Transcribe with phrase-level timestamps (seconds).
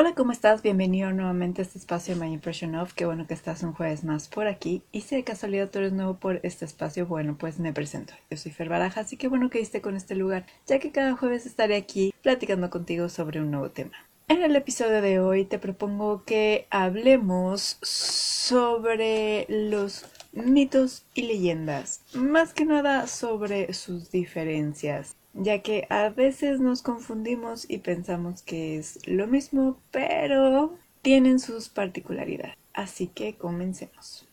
[0.00, 0.62] Hola, ¿cómo estás?
[0.62, 2.92] Bienvenido nuevamente a este espacio My Impression Of.
[2.94, 4.80] Qué bueno que estás un jueves más por aquí.
[4.92, 8.14] Y si de casualidad tú eres nuevo por este espacio, bueno, pues me presento.
[8.30, 11.16] Yo soy Fer Baraja, así que bueno que diste con este lugar, ya que cada
[11.16, 13.90] jueves estaré aquí platicando contigo sobre un nuevo tema.
[14.28, 22.54] En el episodio de hoy te propongo que hablemos sobre los mitos y leyendas, más
[22.54, 29.06] que nada sobre sus diferencias ya que a veces nos confundimos y pensamos que es
[29.06, 32.56] lo mismo, pero tienen sus particularidades.
[32.74, 34.28] Así que comencemos.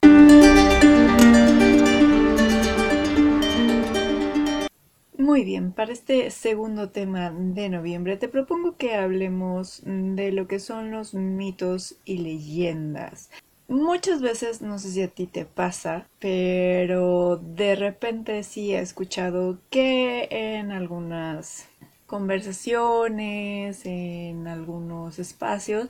[5.18, 10.60] Muy bien, para este segundo tema de noviembre te propongo que hablemos de lo que
[10.60, 13.32] son los mitos y leyendas.
[13.68, 19.58] Muchas veces, no sé si a ti te pasa, pero de repente sí he escuchado
[19.72, 21.68] que en algunas
[22.06, 25.90] conversaciones, en algunos espacios,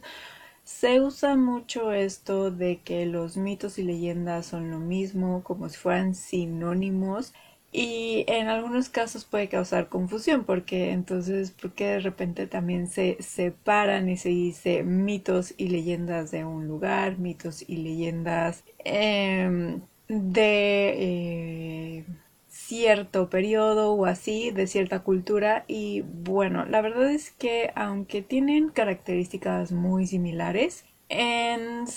[0.63, 5.77] se usa mucho esto de que los mitos y leyendas son lo mismo, como si
[5.77, 7.33] fueran sinónimos
[7.75, 14.07] y en algunos casos puede causar confusión porque entonces, porque de repente también se separan
[14.07, 22.05] y se dice mitos y leyendas de un lugar, mitos y leyendas em, de eh,
[22.47, 28.69] cierto periodo o así, de cierta cultura y bueno, la verdad es que aunque tienen
[28.69, 31.87] características muy similares, en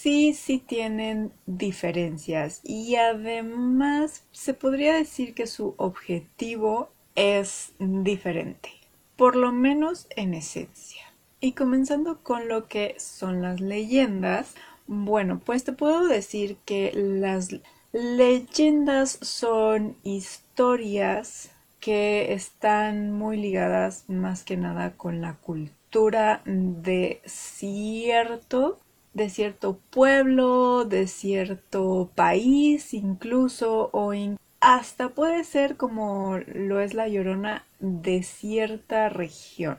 [0.00, 8.70] sí, sí tienen diferencias y además se podría decir que su objetivo es diferente,
[9.16, 11.02] por lo menos en esencia.
[11.40, 14.54] Y comenzando con lo que son las leyendas,
[14.86, 17.50] bueno, pues te puedo decir que las
[17.92, 28.78] leyendas son historias que están muy ligadas más que nada con la cultura de cierto
[29.14, 34.12] de cierto pueblo, de cierto país incluso, o
[34.60, 39.78] hasta puede ser como lo es la llorona de cierta región.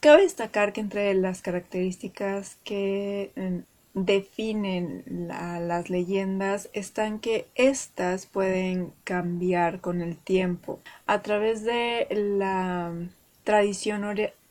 [0.00, 3.58] Cabe destacar que entre las características que mm,
[3.96, 12.92] definen las leyendas están que éstas pueden cambiar con el tiempo a través de la
[13.42, 14.04] tradición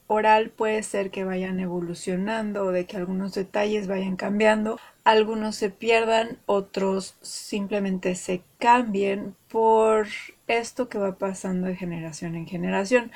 [0.07, 5.69] oral puede ser que vayan evolucionando o de que algunos detalles vayan cambiando, algunos se
[5.69, 10.07] pierdan, otros simplemente se cambien por
[10.47, 13.11] esto que va pasando de generación en generación,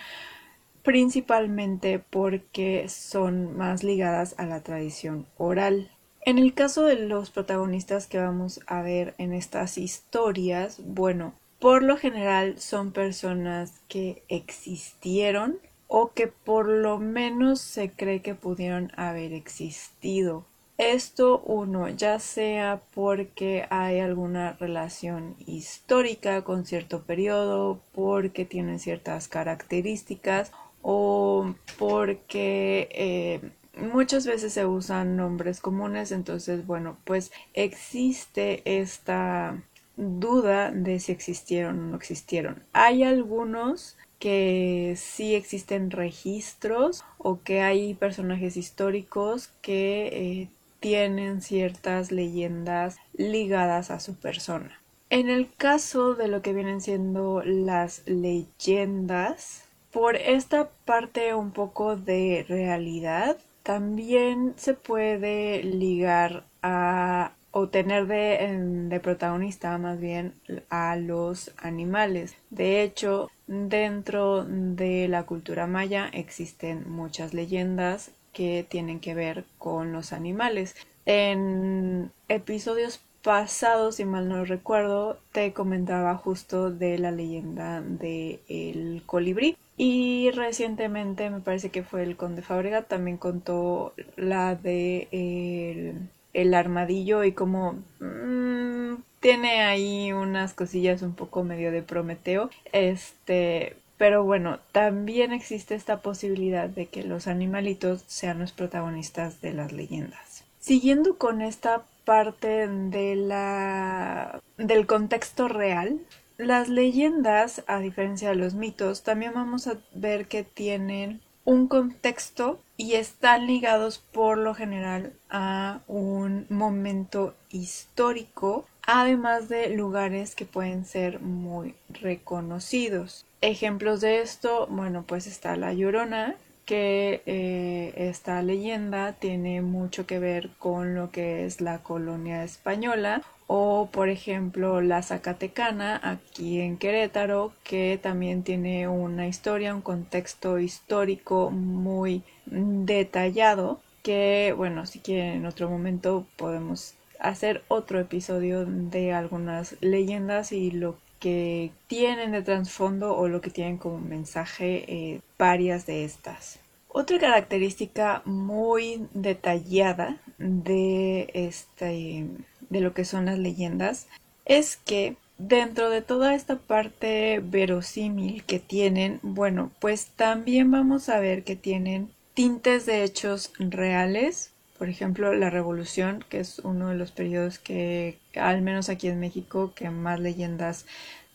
[0.84, 5.92] principalmente porque son más ligadas a la tradición oral.
[6.22, 11.84] En el caso de los protagonistas que vamos a ver en estas historias, bueno, por
[11.84, 18.92] lo general son personas que existieron o que por lo menos se cree que pudieron
[18.96, 20.46] haber existido.
[20.78, 29.28] Esto uno, ya sea porque hay alguna relación histórica con cierto periodo, porque tienen ciertas
[29.28, 33.52] características o porque eh,
[33.82, 39.62] muchas veces se usan nombres comunes, entonces bueno, pues existe esta
[39.98, 42.64] duda de si existieron o no existieron.
[42.74, 50.50] Hay algunos que sí existen registros o que hay personajes históricos que eh,
[50.80, 54.79] tienen ciertas leyendas ligadas a su persona.
[55.09, 61.96] En el caso de lo que vienen siendo las leyendas, por esta parte un poco
[61.96, 70.34] de realidad, también se puede ligar a o tener de, de, protagonista más bien
[70.70, 72.36] a los animales.
[72.50, 79.92] De hecho, dentro de la cultura maya existen muchas leyendas que tienen que ver con
[79.92, 80.76] los animales.
[81.06, 89.04] En episodios pasados, si mal no recuerdo, te comentaba justo de la leyenda del el
[89.06, 89.58] colibrí.
[89.78, 96.53] Y recientemente me parece que fue el conde Fábrega, también contó la de el el
[96.53, 102.49] armadillo y como mm, tiene ahí unas cosillas un poco medio de Prometeo.
[102.72, 109.53] Este, pero bueno, también existe esta posibilidad de que los animalitos sean los protagonistas de
[109.53, 110.46] las leyendas.
[110.59, 115.99] Siguiendo con esta parte de la del contexto real,
[116.37, 122.59] las leyendas, a diferencia de los mitos, también vamos a ver que tienen un contexto
[122.78, 130.85] y están ligados por lo general a un momento histórico, además de lugares que pueden
[130.85, 133.25] ser muy reconocidos.
[133.41, 136.35] Ejemplos de esto, bueno, pues está La Llorona,
[136.66, 143.23] que eh, esta leyenda tiene mucho que ver con lo que es la colonia española
[143.51, 150.59] o por ejemplo la Zacatecana aquí en Querétaro que también tiene una historia, un contexto
[150.59, 159.13] histórico muy detallado que bueno si quieren en otro momento podemos hacer otro episodio de
[159.13, 165.22] algunas leyendas y lo que tienen de trasfondo o lo que tienen como mensaje eh,
[165.40, 166.59] varias de estas.
[166.87, 172.28] Otra característica muy detallada de este
[172.70, 174.08] de lo que son las leyendas
[174.46, 181.20] es que dentro de toda esta parte verosímil que tienen, bueno, pues también vamos a
[181.20, 186.96] ver que tienen tintes de hechos reales por ejemplo, la Revolución, que es uno de
[186.96, 190.86] los periodos que, al menos aquí en México, que más leyendas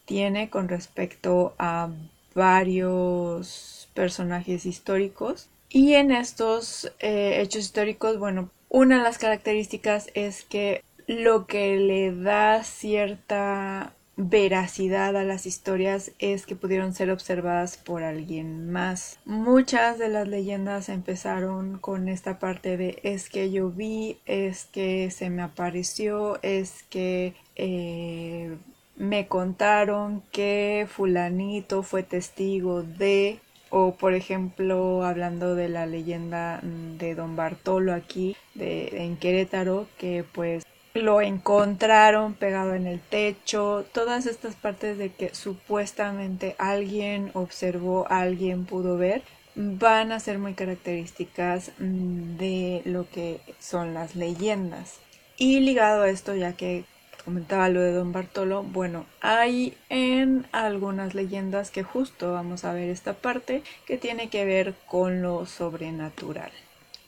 [0.07, 1.91] tiene con respecto a
[2.35, 5.49] varios personajes históricos.
[5.69, 11.77] Y en estos eh, hechos históricos, bueno, una de las características es que lo que
[11.77, 19.19] le da cierta veracidad a las historias es que pudieron ser observadas por alguien más.
[19.25, 25.11] Muchas de las leyendas empezaron con esta parte de es que yo vi, es que
[25.11, 28.57] se me apareció, es que eh,
[28.97, 33.41] me contaron que fulanito fue testigo de
[33.71, 40.25] o por ejemplo hablando de la leyenda de don Bartolo aquí de, en Querétaro que
[40.33, 48.07] pues lo encontraron pegado en el techo, todas estas partes de que supuestamente alguien observó,
[48.09, 49.23] alguien pudo ver,
[49.57, 55.01] van a ser muy características mm, de lo que son las leyendas.
[55.37, 56.85] Y ligado a esto, ya que
[57.25, 62.89] comentaba lo de Don Bartolo, bueno, hay en algunas leyendas que justo vamos a ver
[62.89, 66.53] esta parte que tiene que ver con lo sobrenatural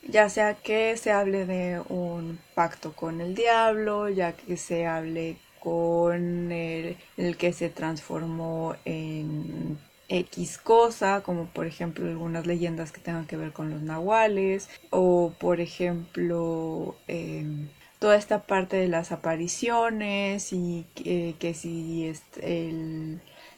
[0.07, 5.37] ya sea que se hable de un pacto con el diablo, ya que se hable
[5.59, 6.97] con el,
[7.37, 9.77] que se transformó en
[10.09, 15.33] X cosa, como por ejemplo algunas leyendas que tengan que ver con los nahuales, o
[15.37, 17.67] por ejemplo em,
[17.99, 22.13] toda esta parte de las apariciones y que si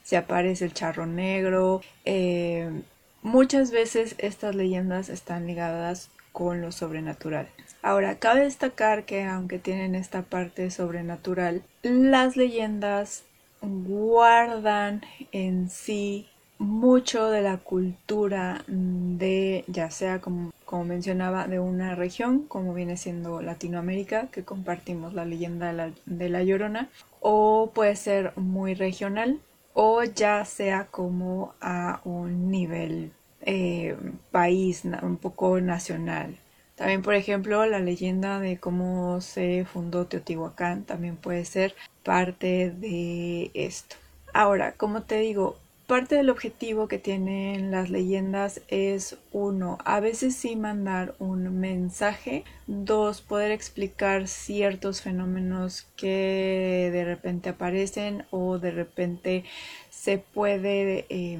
[0.03, 1.81] se aparece el charro negro.
[2.05, 2.83] Em,
[3.21, 7.47] muchas veces estas leyendas están ligadas con lo sobrenatural.
[7.81, 13.23] Ahora, cabe destacar que aunque tienen esta parte sobrenatural, las leyendas
[13.61, 16.27] guardan en sí
[16.57, 22.97] mucho de la cultura de, ya sea como, como mencionaba, de una región, como viene
[22.97, 26.89] siendo Latinoamérica, que compartimos la leyenda de la, de la Llorona,
[27.21, 29.39] o puede ser muy regional,
[29.73, 33.13] o ya sea como a un nivel
[33.51, 33.95] eh,
[34.29, 36.37] país, un poco nacional.
[36.75, 41.73] También, por ejemplo, la leyenda de cómo se fundó Teotihuacán también puede ser
[42.03, 43.95] parte de esto.
[44.33, 45.57] Ahora, como te digo,
[45.87, 52.43] parte del objetivo que tienen las leyendas es uno, a veces sí mandar un mensaje,
[52.67, 59.43] dos, poder explicar ciertos fenómenos que de repente aparecen o de repente
[59.89, 61.39] se puede eh,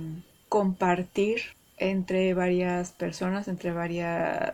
[0.50, 4.54] compartir entre varias personas, entre varias,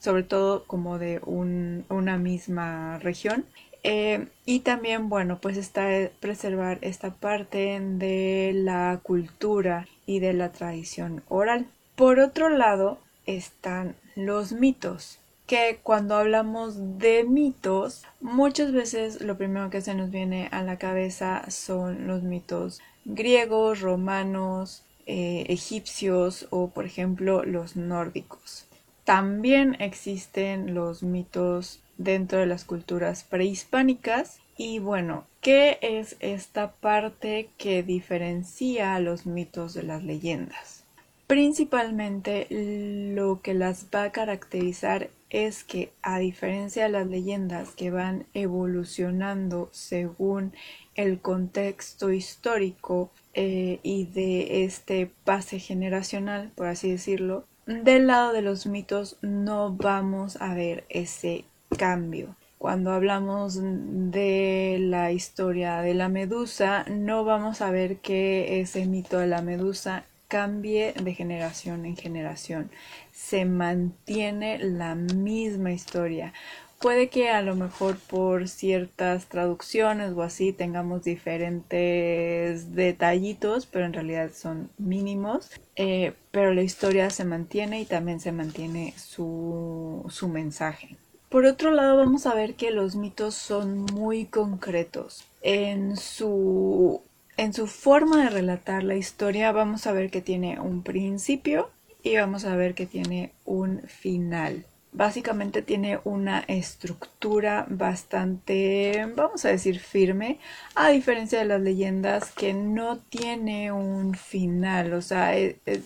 [0.00, 3.46] sobre todo como de una misma región.
[3.82, 5.86] Eh, y también, bueno, pues está
[6.20, 11.66] preservar esta parte de la cultura y de la tradición oral.
[11.94, 19.70] Por otro lado, están los mitos, que cuando hablamos de mitos, muchas veces lo primero
[19.70, 26.70] que se nos viene a la cabeza son los mitos griegos, romanos, eh, egipcios o
[26.70, 28.66] por ejemplo los nórdicos.
[29.04, 37.50] También existen los mitos dentro de las culturas prehispánicas y bueno, ¿qué es esta parte
[37.58, 40.84] que diferencia a los mitos de las leyendas?
[41.26, 47.90] Principalmente lo que las va a caracterizar es que a diferencia de las leyendas que
[47.90, 50.52] van evolucionando según
[50.94, 58.42] el contexto histórico eh, y de este pase generacional, por así decirlo, del lado de
[58.42, 61.44] los mitos no vamos a ver ese
[61.78, 62.36] cambio.
[62.58, 69.18] Cuando hablamos de la historia de la medusa, no vamos a ver que ese mito
[69.18, 72.70] de la medusa cambie de generación en generación.
[73.12, 76.32] Se mantiene la misma historia.
[76.80, 83.94] Puede que a lo mejor por ciertas traducciones o así tengamos diferentes detallitos, pero en
[83.94, 85.50] realidad son mínimos.
[85.76, 90.96] Eh, pero la historia se mantiene y también se mantiene su, su mensaje.
[91.28, 95.24] Por otro lado, vamos a ver que los mitos son muy concretos.
[95.42, 97.02] En su,
[97.36, 101.70] en su forma de relatar la historia, vamos a ver que tiene un principio
[102.02, 109.48] y vamos a ver que tiene un final básicamente tiene una estructura bastante, vamos a
[109.48, 110.38] decir, firme,
[110.74, 115.82] a diferencia de las leyendas que no tiene un final, o sea, e, e,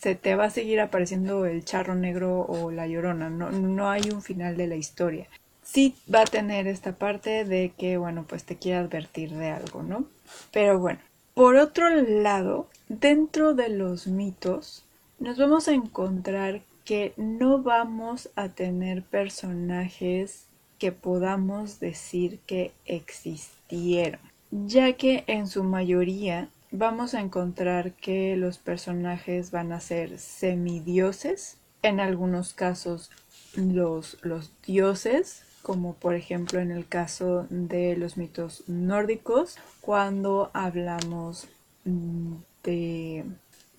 [0.00, 4.10] se te va a seguir apareciendo el charro negro o la llorona, no, no hay
[4.10, 5.26] un final de la historia.
[5.62, 9.82] Sí va a tener esta parte de que, bueno, pues te quiere advertir de algo,
[9.82, 10.06] ¿no?
[10.52, 11.00] Pero bueno,
[11.34, 14.84] por otro lado, dentro de los mitos,
[15.20, 20.46] nos vamos a encontrar que no vamos a tener personajes
[20.78, 28.56] que podamos decir que existieron, ya que en su mayoría vamos a encontrar que los
[28.56, 33.10] personajes van a ser semidioses, en algunos casos
[33.54, 41.48] los, los dioses, como por ejemplo en el caso de los mitos nórdicos, cuando hablamos
[41.84, 43.26] mm, de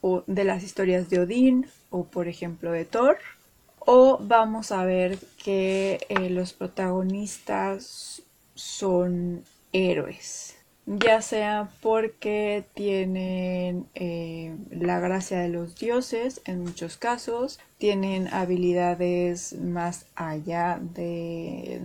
[0.02, 3.18] o de las historias de Odín o por ejemplo de Thor.
[3.80, 8.22] O vamos a ver que eh, los protagonistas
[8.54, 17.60] son héroes, ya sea porque tienen eh, la gracia de los dioses en muchos casos,
[17.78, 21.82] tienen habilidades más allá de,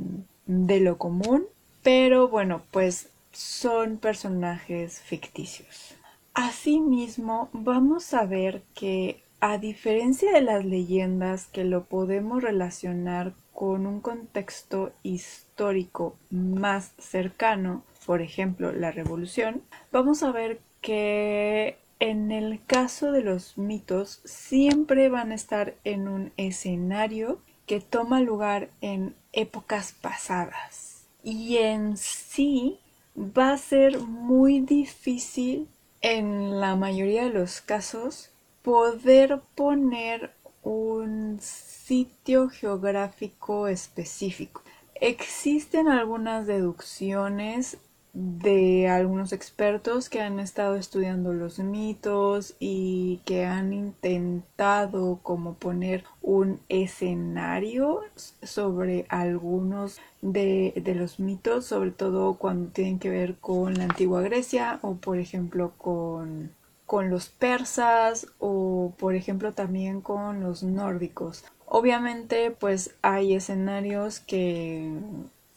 [0.47, 1.47] de lo común,
[1.83, 5.93] pero bueno, pues son personajes ficticios.
[6.35, 13.87] Asimismo, vamos a ver que, a diferencia de las leyendas que lo podemos relacionar con
[13.87, 19.62] un contexto histórico más cercano, por ejemplo, la revolución,
[19.93, 26.09] vamos a ver que en el caso de los mitos siempre van a estar en
[26.09, 31.07] un escenario que toma lugar en épocas pasadas.
[31.23, 32.81] Y en sí
[33.17, 35.69] va a ser muy difícil
[36.04, 38.30] en la mayoría de los casos
[38.61, 44.62] poder poner un sitio geográfico específico.
[44.96, 47.78] Existen algunas deducciones
[48.14, 56.04] de algunos expertos que han estado estudiando los mitos y que han intentado como poner
[56.23, 63.85] un escenario sobre algunos de, los mitos, sobre todo cuando tienen que ver con la
[63.85, 66.52] antigua Grecia o por ejemplo con,
[66.87, 71.44] con los persas o por ejemplo también con los nórdicos.
[71.66, 74.88] Obviamente pues hay escenarios que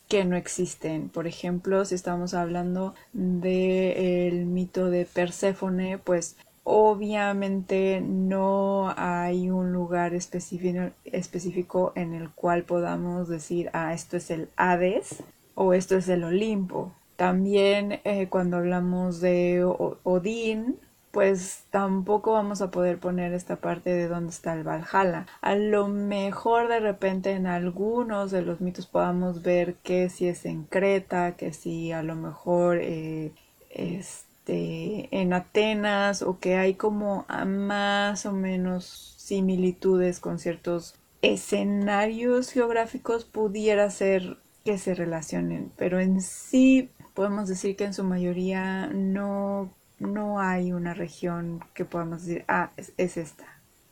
[0.08, 1.10] que no existen.
[1.10, 10.14] Por ejemplo, si estamos hablando del mito de Perséfone, pues obviamente no hay un lugar
[10.14, 15.24] específico, en el cual podamos decir, ah, esto es el Hades
[15.56, 16.92] o esto es el Olimpo.
[17.16, 19.64] También eh, cuando hablamos de
[20.04, 20.78] Odín,
[21.18, 25.26] pues tampoco vamos a poder poner esta parte de dónde está el Valhalla.
[25.42, 30.46] A lo mejor de repente en algunos de los mitos podamos ver que si es
[30.46, 33.32] en Creta, que si a lo mejor eh,
[33.72, 40.94] este, en Atenas o que hay como más o menos similitudes con ciertos
[41.24, 48.04] escenarios geográficos pudiera ser que se relacionen, pero en sí podemos decir que en su
[48.04, 53.46] mayoría no no hay una región que podamos decir, ah, es, esta.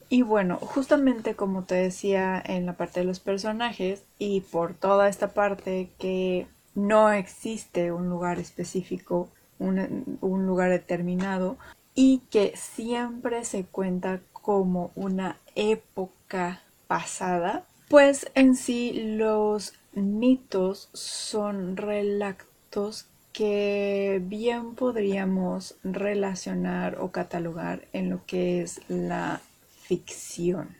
[0.10, 5.10] Y bueno, justamente como te decía en la parte de los personajes y por toda
[5.10, 11.58] esta parte que no existe un lugar específico, un, un, lugar determinado
[11.96, 21.78] y que siempre se cuenta como una época pasada, pues en sí los mitos son
[21.78, 29.42] relatos que bien podríamos relacionar o catalogar en lo que es la
[29.82, 30.74] ficción.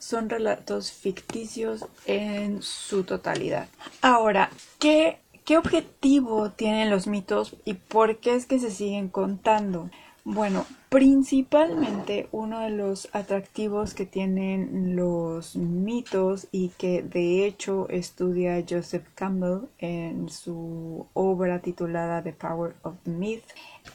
[0.00, 3.68] Son relatos ficticios en su totalidad.
[4.02, 4.50] Ahora,
[4.80, 9.88] ¿qué, qué objetivo tienen los mitos y por qué es que se siguen contando?
[10.24, 18.62] Bueno, principalmente uno de los atractivos que tienen los mitos y que de hecho estudia
[18.68, 23.44] Joseph Campbell en su obra titulada The Power of the Myth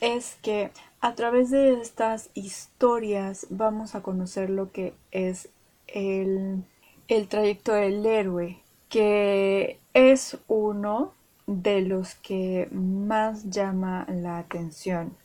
[0.01, 5.49] es que a través de estas historias vamos a conocer lo que es
[5.87, 6.63] el,
[7.07, 11.13] el trayecto del héroe que es uno
[11.45, 15.15] de los que más llama la atención.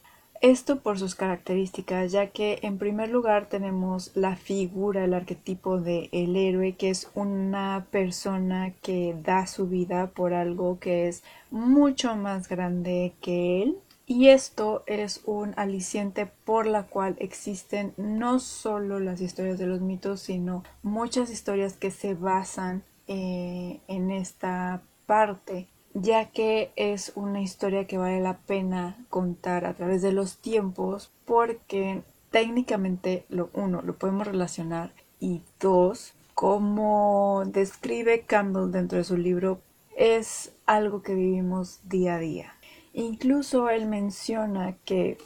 [0.41, 6.09] Esto por sus características, ya que en primer lugar tenemos la figura, el arquetipo de
[6.13, 12.17] el héroe, que es una persona que da su vida por algo que es mucho
[12.17, 13.77] más grande que él.
[14.07, 19.83] Y esto es un aliciente por la cual existen no solo las historias de los
[19.83, 27.43] mitos, sino muchas historias que se basan eh, en esta parte ya que es una
[27.43, 33.83] historia que vale la pena contar a través de los tiempos porque técnicamente lo uno
[33.83, 39.61] lo podemos relacionar y dos como describe Campbell dentro de su libro
[39.97, 42.55] es algo que vivimos día a día.
[42.95, 45.19] Incluso él menciona que,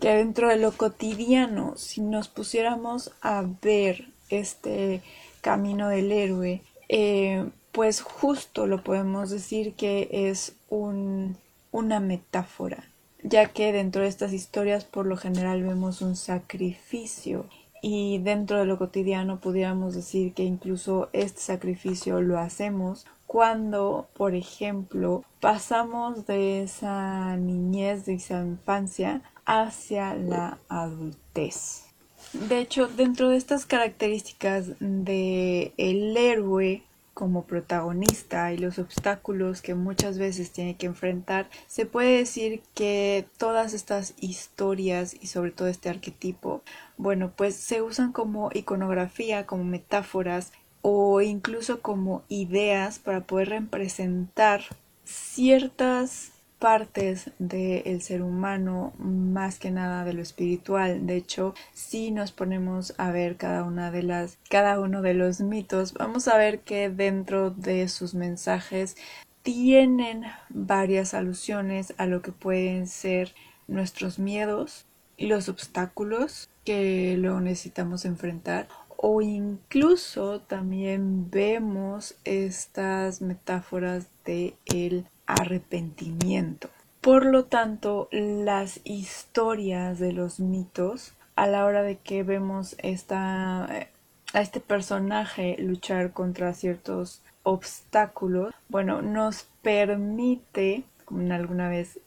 [0.00, 5.02] que dentro de lo cotidiano si nos pusiéramos a ver este
[5.40, 11.36] camino del héroe eh, pues justo lo podemos decir que es un,
[11.70, 12.82] una metáfora,
[13.22, 17.46] ya que dentro de estas historias por lo general vemos un sacrificio
[17.80, 24.34] y dentro de lo cotidiano pudiéramos decir que incluso este sacrificio lo hacemos cuando, por
[24.34, 31.84] ejemplo, pasamos de esa niñez, de esa infancia, hacia la adultez.
[32.32, 36.82] De hecho, dentro de estas características de el héroe
[37.18, 43.26] como protagonista y los obstáculos que muchas veces tiene que enfrentar, se puede decir que
[43.38, 46.62] todas estas historias y sobre todo este arquetipo,
[46.96, 54.60] bueno, pues se usan como iconografía, como metáforas o incluso como ideas para poder representar
[55.02, 61.06] ciertas partes del ser humano más que nada de lo espiritual.
[61.06, 65.40] De hecho si nos ponemos a ver cada una de las cada uno de los
[65.40, 68.96] mitos vamos a ver que dentro de sus mensajes
[69.42, 73.34] tienen varias alusiones a lo que pueden ser
[73.66, 74.86] nuestros miedos
[75.16, 78.68] y los obstáculos que luego necesitamos enfrentar
[79.00, 86.70] o incluso también vemos estas metáforas de el arrepentimiento.
[87.00, 93.68] Por lo tanto, las historias de los mitos, a la hora de que vemos esta,
[93.70, 93.88] eh,
[94.32, 102.00] a este personaje luchar contra ciertos obstáculos, bueno, nos permite, como alguna vez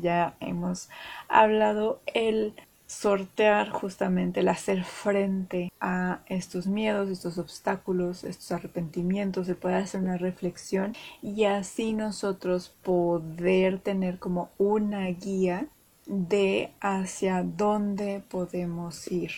[0.00, 0.88] ya hemos
[1.28, 2.54] hablado, el
[2.88, 10.00] sortear justamente el hacer frente a estos miedos, estos obstáculos, estos arrepentimientos, se puede hacer
[10.00, 15.68] una reflexión y así nosotros poder tener como una guía
[16.06, 19.32] de hacia dónde podemos ir.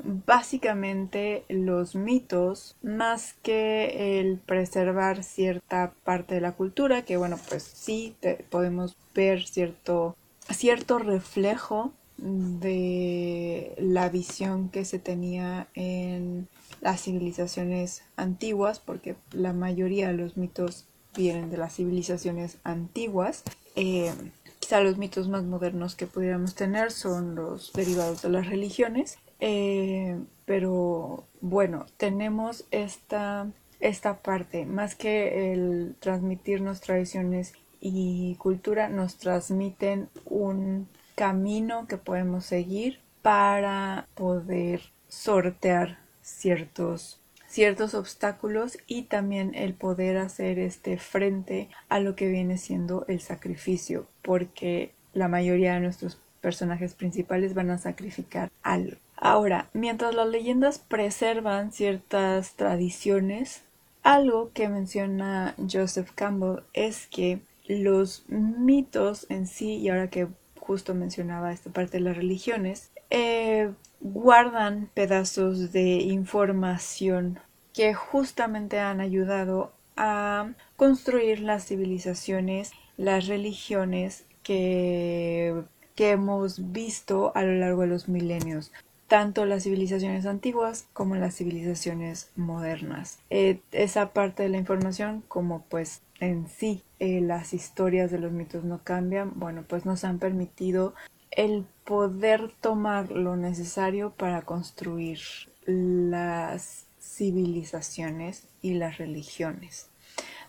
[0.00, 7.62] Básicamente los mitos, más que el preservar cierta parte de la cultura, que bueno, pues
[7.62, 8.16] sí
[8.50, 10.16] podemos ver cierto,
[10.50, 16.48] cierto reflejo de la visión que se tenía en
[16.80, 23.44] las civilizaciones antiguas, porque la mayoría de los mitos vienen de las civilizaciones antiguas.
[23.76, 24.12] Eh,
[24.58, 30.18] quizá los mitos más modernos que pudiéramos tener son los derivados de las religiones, eh,
[30.44, 33.46] pero bueno, tenemos esta,
[33.80, 42.44] esta parte, más que el transmitirnos tradiciones y cultura, nos transmiten un camino que podemos
[42.44, 51.98] seguir para poder sortear ciertos ciertos obstáculos y también el poder hacer este frente a
[51.98, 57.78] lo que viene siendo el sacrificio porque la mayoría de nuestros personajes principales van a
[57.78, 58.96] sacrificar algo.
[59.16, 63.62] Ahora, mientras las leyendas preservan ciertas tradiciones,
[64.04, 70.28] algo que menciona Joseph Campbell es que los mitos en sí, y ahora que
[70.68, 77.40] justo mencionaba esta parte de las religiones, eh, guardan pedazos de información
[77.72, 85.62] que justamente han ayudado a construir las civilizaciones, las religiones que,
[85.94, 88.70] que hemos visto a lo largo de los milenios
[89.06, 93.20] tanto las civilizaciones antiguas como las civilizaciones modernas.
[93.30, 98.32] Eh, esa parte de la información como pues en sí eh, las historias de los
[98.32, 100.94] mitos no cambian, bueno pues nos han permitido
[101.30, 105.20] el poder tomar lo necesario para construir
[105.66, 109.88] las civilizaciones y las religiones.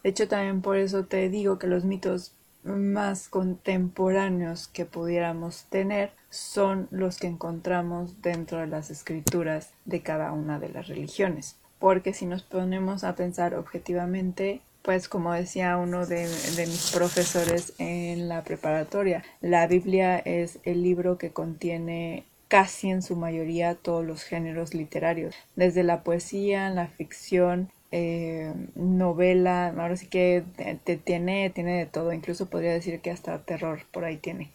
[0.04, 2.34] De hecho, también por eso te digo que los mitos
[2.64, 10.32] más contemporáneos que pudiéramos tener son los que encontramos dentro de las escrituras de cada
[10.32, 11.58] una de las religiones.
[11.80, 18.28] Porque si nos ponemos a pensar objetivamente, pues como decía uno de, mis profesores en
[18.30, 24.24] la preparatoria, la Biblia es el libro que contiene casi en su mayoría todos los
[24.24, 30.44] géneros literarios, desde la poesía, la ficción, eh, novela, ahora sí que
[30.84, 34.52] te, tiene, tiene de todo, incluso podría decir que hasta terror por ahí tiene.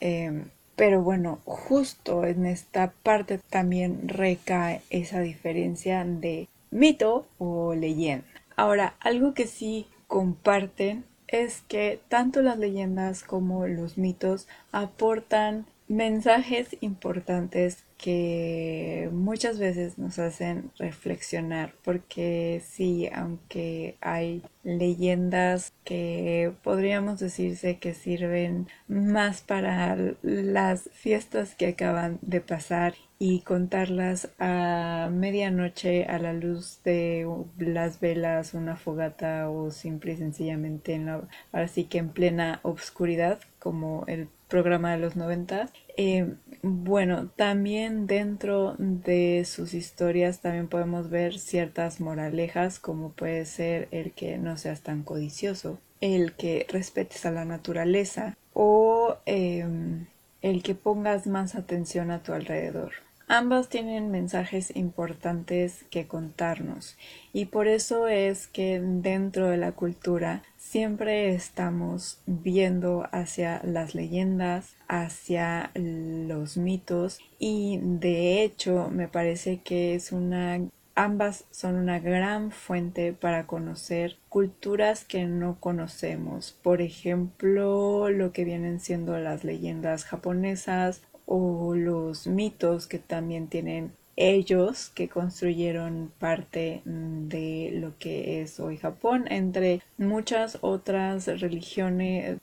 [0.00, 8.29] Em, pero bueno, justo en esta parte también recae esa diferencia de mito o leyenda.
[8.60, 16.76] Ahora, algo que sí comparten es que tanto las leyendas como los mitos aportan mensajes
[16.82, 27.78] importantes que muchas veces nos hacen reflexionar porque sí, aunque hay leyendas que podríamos decirse
[27.78, 36.20] que sirven más para las fiestas que acaban de pasar y contarlas a medianoche a
[36.20, 37.26] la luz de
[37.58, 42.60] las velas, una fogata o simple y sencillamente en la, ahora sí que en plena
[42.62, 45.70] obscuridad como el programa de los 90.
[45.96, 53.88] Eh, bueno, también dentro de sus historias también podemos ver ciertas moralejas como puede ser
[53.92, 60.06] el que no seas tan codicioso, el que respetes a la naturaleza o em,
[60.42, 62.92] el que pongas más atención a tu alrededor.
[63.32, 66.96] Ambas tienen mensajes importantes que contarnos
[67.32, 74.74] y por eso es que dentro de la cultura siempre estamos viendo hacia las leyendas,
[74.88, 80.58] hacia los mitos y de hecho me parece que es una
[80.96, 86.58] ambas son una gran fuente para conocer culturas que no conocemos.
[86.62, 91.00] Por ejemplo, lo que vienen siendo las leyendas japonesas
[91.32, 98.58] o los mitos que también tienen ellos que construyeron parte mm, de lo que es
[98.58, 102.40] hoy Japón entre muchas otras religiones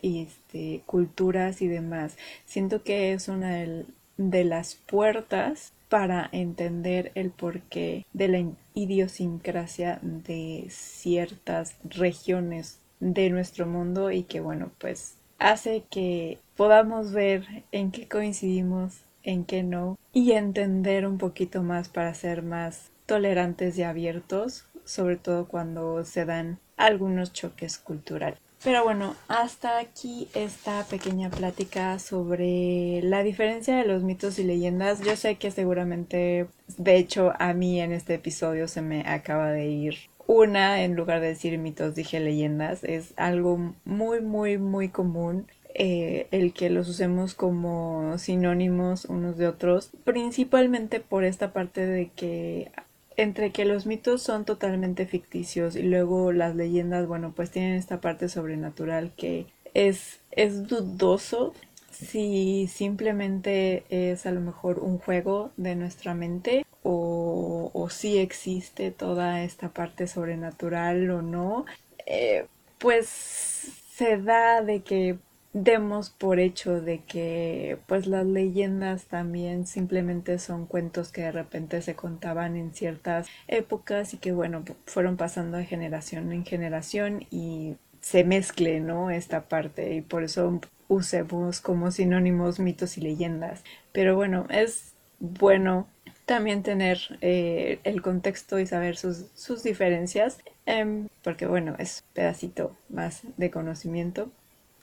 [0.00, 2.16] y este, culturas y demás.
[2.46, 3.84] Siento que es una de,
[4.16, 13.66] de las puertas para entender el porqué de la idiosincrasia de ciertas regiones de nuestro
[13.66, 19.98] mundo y que bueno pues hace que podamos ver en qué coincidimos, en qué no,
[20.12, 26.24] y entender un poquito más para ser más tolerantes y abiertos, sobre todo cuando se
[26.24, 28.38] dan algunos choques culturales.
[28.62, 35.02] Pero bueno, hasta aquí esta pequeña plática sobre la diferencia de los mitos y leyendas.
[35.02, 36.46] Yo sé que seguramente,
[36.78, 39.96] de hecho, a mí en este episodio se me acaba de ir
[40.34, 42.82] una, en lugar de decir mitos, dije leyendas.
[42.82, 49.46] Es algo muy, muy, muy común eh, el que los usemos como sinónimos unos de
[49.46, 52.72] otros, principalmente por esta parte de que
[53.16, 58.00] entre que los mitos son totalmente ficticios y luego las leyendas, bueno, pues tienen esta
[58.00, 61.54] parte sobrenatural que es, es dudoso
[61.92, 69.42] si simplemente es a lo mejor un juego de nuestra mente o, si existe toda
[69.42, 71.64] esta parte sobrenatural o no,
[72.06, 72.46] eh,
[72.78, 75.18] pues se da de que
[75.54, 81.80] demos por hecho de que pues las leyendas también simplemente son cuentos que de repente
[81.80, 87.76] se contaban en ciertas épocas y que bueno fueron pasando de generación en generación y
[88.00, 93.62] se mezcle no esta parte y por eso usemos como sinónimos mitos y leyendas.
[93.92, 95.86] Pero bueno es bueno
[96.26, 102.76] también tener eh, el contexto y saber sus, sus diferencias em, porque bueno es pedacito
[102.88, 104.30] más de conocimiento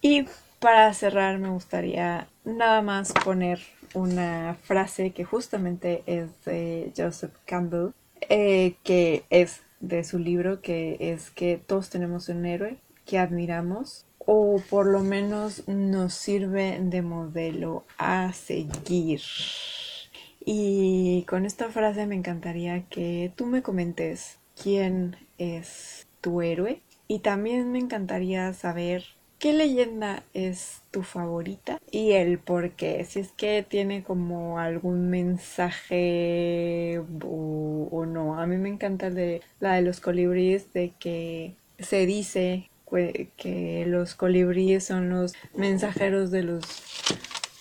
[0.02, 0.26] y
[0.60, 3.60] para cerrar me gustaría nada más poner
[3.94, 7.90] una frase que justamente es de Joseph Campbell,
[8.30, 14.06] eh, que es de su libro, que es que todos tenemos un héroe que admiramos
[14.20, 19.22] o por lo menos nos sirve de modelo a seguir.
[20.44, 27.20] Y con esta frase me encantaría que tú me comentes quién es tu héroe y
[27.20, 29.04] también me encantaría saber
[29.42, 31.82] ¿Qué leyenda es tu favorita?
[31.90, 33.04] Y el por qué.
[33.06, 38.40] Si es que tiene como algún mensaje o, no.
[38.40, 39.10] A mí me encanta
[39.60, 42.70] la de los colibríes, de que se dice
[43.36, 46.64] que los colibríes son los mensajeros de los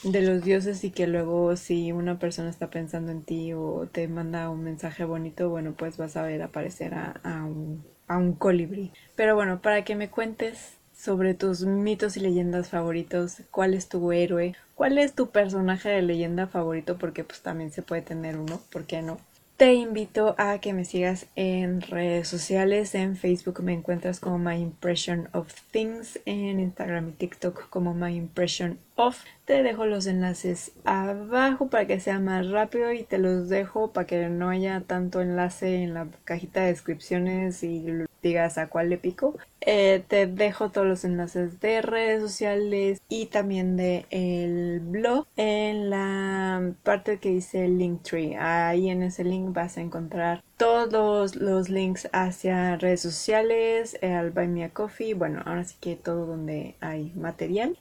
[0.03, 4.09] de los dioses y que luego si una persona está pensando en ti o te
[4.09, 8.93] manda un mensaje bonito, bueno, pues vas a ver aparecer a, un, a un colibrí.
[9.17, 14.13] Pero bueno, para que me cuentes sobre tus mitos y leyendas favoritos, cuál es tu
[14.13, 18.61] héroe, cuál es tu personaje de leyenda favorito, porque pues también se puede tener uno,
[18.71, 19.19] ¿por qué no?
[19.61, 22.95] Te invito a que me sigas en redes sociales.
[22.95, 26.19] En Facebook me encuentras como My Impression of Things.
[26.25, 29.23] En Instagram y TikTok como My Impression of.
[29.45, 34.07] Te dejo los enlaces abajo para que sea más rápido y te los dejo para
[34.07, 38.99] que no haya tanto enlace en la cajita de descripciones y digas a cuál le
[38.99, 39.37] pico.
[39.61, 45.91] Eh, te dejo todos los enlaces de redes sociales y también de el blog en
[45.91, 48.37] la parte que dice Linktree.
[48.37, 54.49] Ahí en ese link vas a encontrar todos los links hacia redes sociales, al Buy
[54.49, 57.79] Me a Coffee, bueno, ahora sí que todo donde hay material.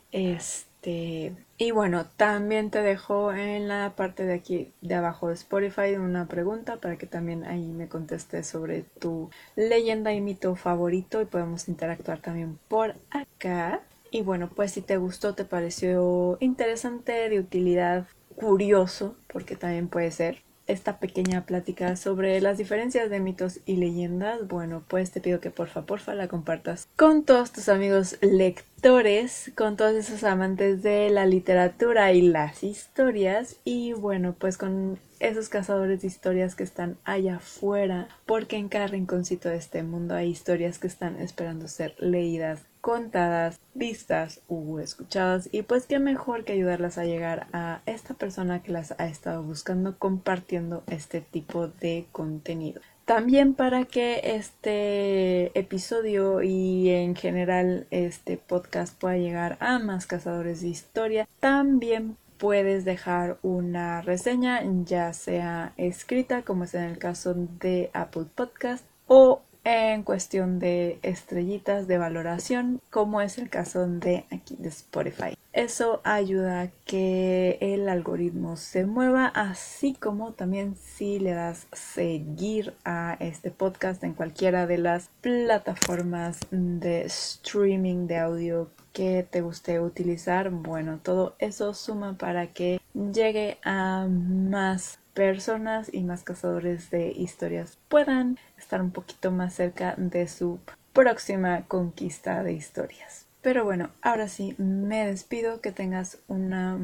[0.82, 5.96] Este, y bueno, también te dejo en la parte de aquí de abajo de Spotify
[5.98, 11.26] una pregunta para que también ahí me contestes sobre tu leyenda y mito favorito y
[11.26, 13.82] podemos interactuar también por acá.
[14.12, 20.12] Y bueno, pues si te gustó, te pareció interesante, de utilidad, curioso, porque también puede
[20.12, 25.40] ser, esta pequeña plática sobre las diferencias de mitos y leyendas, bueno, pues te pido
[25.40, 31.10] que porfa, porfa la compartas con todos tus amigos lectores, con todos esos amantes de
[31.10, 33.58] la literatura y las historias.
[33.66, 38.88] Y bueno, pues con esos cazadores de historias que están allá afuera, porque en cada
[38.88, 45.50] rinconcito de este mundo hay historias que están esperando ser leídas contadas, vistas u escuchadas
[45.52, 49.44] y pues qué mejor que ayudarlas a llegar a esta persona que las ha estado
[49.44, 52.82] buscando compartiendo este tipo de contenido.
[53.06, 60.62] También para que este episodio y en general este podcast pueda llegar a más cazadores
[60.62, 67.34] de historia, también puedes dejar una reseña ya sea escrita como es en el caso
[67.36, 74.26] de Apple Podcast o en cuestión de estrellitas de valoración, como es el caso de
[74.32, 75.36] aquí de Spotify.
[75.52, 82.76] Eso ayuda a que el algoritmo se mueva, así como también si le das seguir
[82.86, 89.80] a este podcast en cualquiera de las plataformas de streaming de audio que te guste
[89.80, 90.52] utilizar.
[90.52, 97.78] Bueno, todo eso suma para que llegue a más personas y más cazadores de historias
[97.90, 100.60] puedan estar un poquito más cerca de su
[100.94, 103.26] próxima conquista de historias.
[103.42, 106.80] Pero bueno, ahora sí, me despido, que tengas una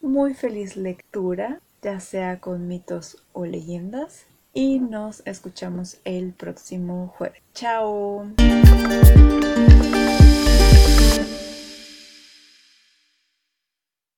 [0.00, 7.42] muy feliz lectura, ya sea con mitos o leyendas, y nos escuchamos el próximo jueves.
[7.54, 8.24] ¡Chao!